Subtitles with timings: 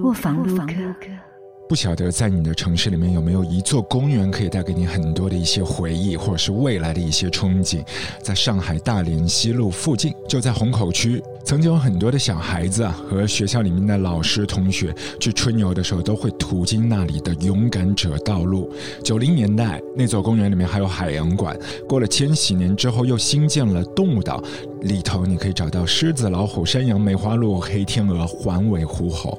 [0.00, 1.31] 卧房录歌。
[1.68, 7.82] 不晓得在你的城市里面有没有一座公园可以带给你很多的一些回忆，或者是未来的一些憧憬？
[8.22, 18.70] 在上海大连西路附近，就在虹口区，曾经有很多的小孩子啊和学校里面的老师同学去春游的时候，都会途经那里的勇敢者道路。
[19.02, 21.58] 九零年代那座公园里面还有海洋馆，
[21.88, 24.42] 过了千禧年之后又新建了动物岛，
[24.82, 29.38] 里头你可以找到狮子、老虎、山羊、梅花鹿、黑天鹅、环尾狐猴。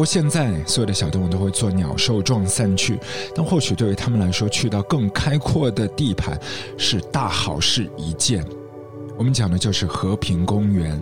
[0.00, 2.98] 不过现在，所有的小动物都会做鸟兽状散去，
[3.36, 6.40] 但或许对于他们来说，去到更开阔的地盘
[6.78, 8.42] 是大好事一件。
[9.18, 10.98] 我们讲的就是和平公园，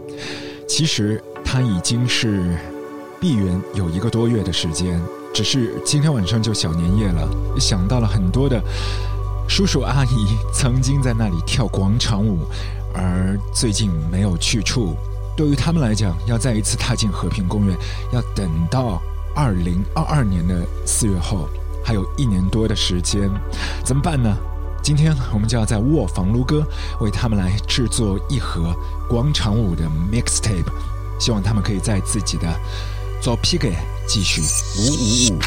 [0.67, 2.59] 其实它已经是
[3.21, 5.01] 闭园有一个多月的时间，
[5.33, 7.29] 只是今天晚上就小年夜了，
[7.61, 8.61] 想到了很多的
[9.49, 12.41] 叔叔阿姨曾经在那里跳广场舞，
[12.93, 14.97] 而最近没有去处。
[15.39, 17.79] 对于他们来讲，要再一次踏进和平公园，
[18.13, 19.01] 要等到
[19.37, 21.49] 二零二二年的四月后，
[21.85, 23.31] 还有一年多的时间，
[23.85, 24.37] 怎么办呢？
[24.83, 26.67] 今天我们就要在卧房撸歌
[26.99, 28.75] 为他们来制作一盒
[29.09, 30.67] 广场舞的 mixtape，
[31.21, 32.49] 希望他们可以在自己的
[33.23, 33.77] 做 P 给
[34.09, 35.39] 继续舞舞舞。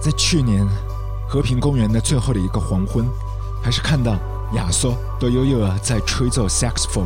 [0.00, 0.66] 在去年
[1.28, 3.06] 和平公园的最后的一个黄昏，
[3.62, 4.16] 还是看到
[4.54, 7.04] 亚索多悠悠啊在吹奏 saxophone。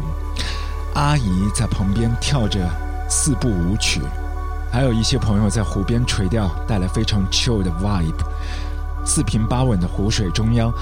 [0.95, 2.71] 阿姨在旁边跳着
[3.09, 4.01] 四步舞曲，
[4.73, 8.25] 还有一些朋友在湖边垂钓，带来非常 chill 的 vibe。
[9.05, 10.73] 四平八稳的湖水中央，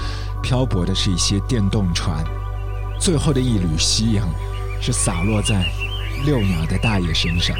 [0.41, 2.23] 漂泊的是一些电动船。
[2.99, 4.27] 最后的一缕夕阳，
[4.79, 5.65] 是洒落在
[6.25, 7.57] 遛鸟的大爷身上。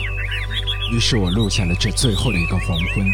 [0.92, 3.12] 于是我录下了这最后的一个黄昏。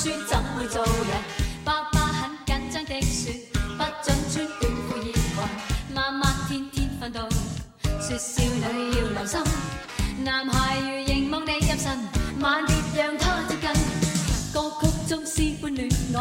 [0.00, 1.22] 书怎会做人？
[1.62, 3.30] 爸爸很紧张的说，
[3.76, 5.94] 不准穿短裤、短裙。
[5.94, 7.28] 妈妈天天训导，
[8.00, 9.38] 说少女要留心，
[10.24, 11.98] 男孩如凝望你入神，
[12.40, 13.68] 万别让他接近。
[14.54, 16.16] 歌曲中是欢恋爱，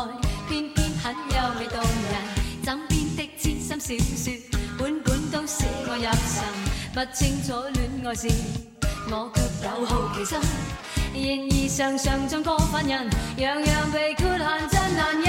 [0.50, 2.14] 偏偏很优美动人。
[2.62, 4.38] 枕边的痴心小说，
[4.78, 6.44] 本本都使我入神。
[6.94, 8.28] 不清楚恋爱事，
[9.10, 10.38] 我却有好奇心。
[11.20, 15.28] 然而常常像过犯人，样样被豁限真难忍。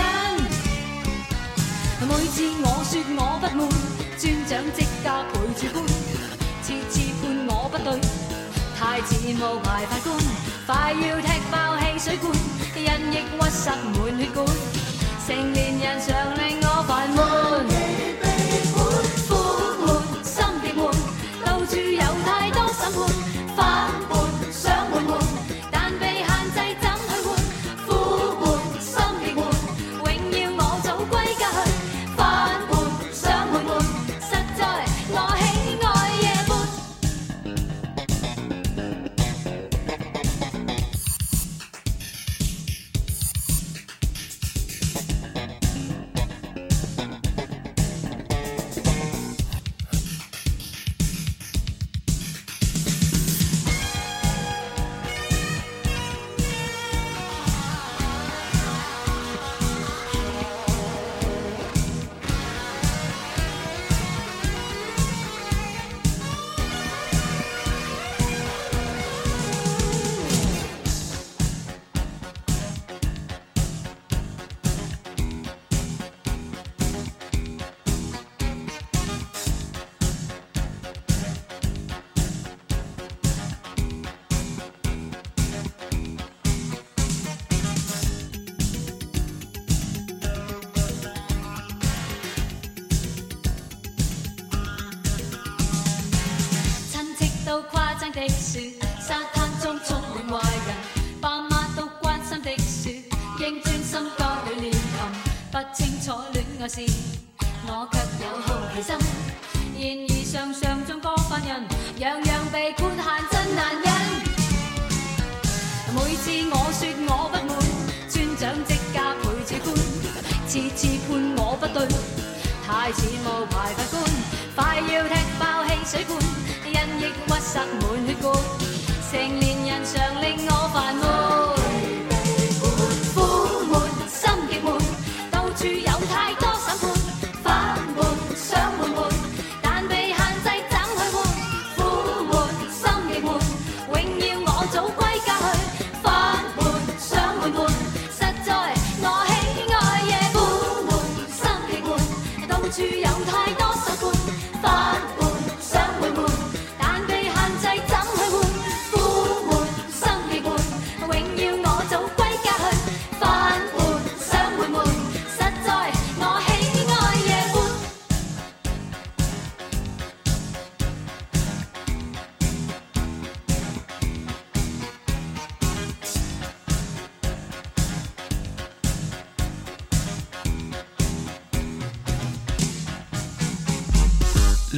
[2.09, 3.69] 每次我说我不满，
[4.17, 5.85] 尊长即加陪住官，
[6.63, 8.01] 次次判我不对，
[8.79, 10.17] 太似冒牌法官，
[10.67, 12.33] 快要踢爆汽水罐，
[12.77, 14.47] 人抑郁塞满血管，
[15.27, 18.10] 成年人常令我烦闷。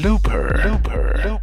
[0.03, 0.61] Looper.
[0.65, 1.21] Looper.
[1.25, 1.41] Looper.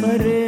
[0.00, 0.39] Suffer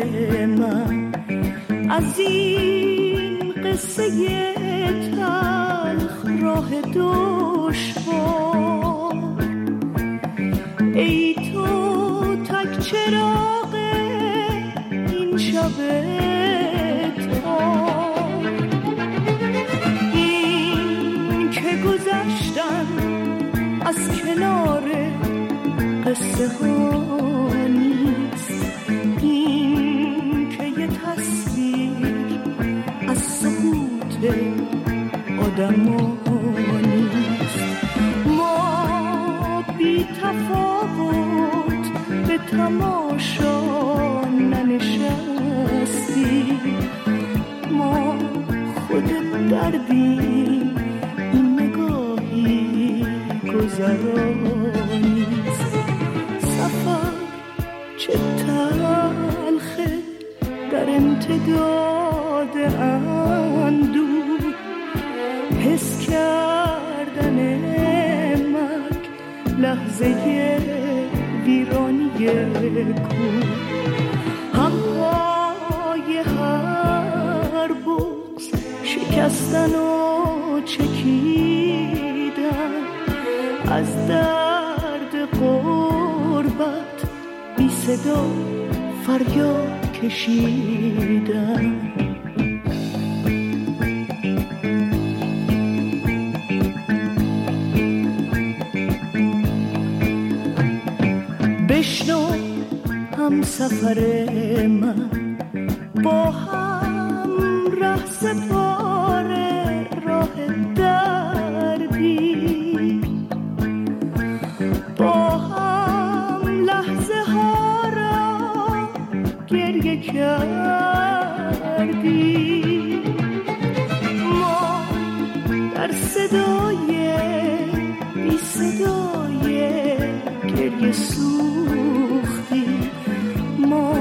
[133.67, 133.93] ما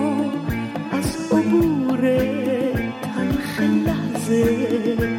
[0.92, 2.02] از عبور
[3.02, 4.46] تلخ لحظه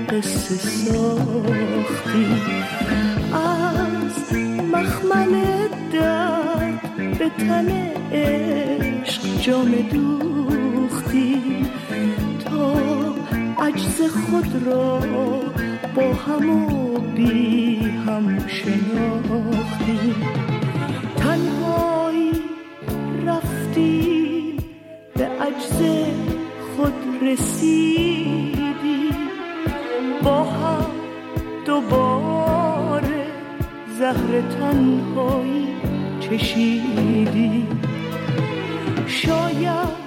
[0.09, 2.41] قصه ساختیم.
[3.33, 4.35] از
[4.73, 7.69] مخمل درد به تن
[8.13, 11.71] عشق جام دوختیم.
[12.45, 12.75] تا
[13.59, 14.99] عجز خود را
[15.95, 20.15] با هم و بی هم شناختیم.
[25.53, 25.83] عجز
[26.77, 29.11] خود رسیدی.
[30.23, 30.91] با هم
[31.67, 33.27] دوباره
[33.99, 35.69] زهر تنهایی
[36.21, 37.67] چشیدی.
[39.07, 40.02] شاید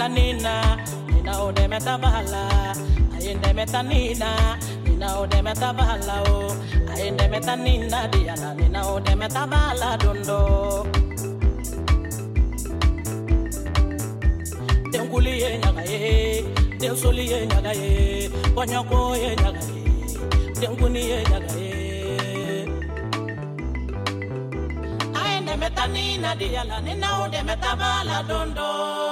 [0.00, 0.76] meta nina
[1.12, 2.42] nina o de meta bahala
[2.72, 3.16] oh.
[3.16, 6.56] ayende meta nina nina o de meta bahala o
[6.92, 10.40] ayende meta nina diana nina o de meta bahala dondo
[14.92, 16.44] Denguli ye nyaga ye,
[16.80, 19.80] densoli ye nyaga ye, bonyako ye nyaga ye,
[21.10, 21.70] ye nyaga ye.
[25.20, 29.09] Aende metanina diala, nina ude metabala dondo.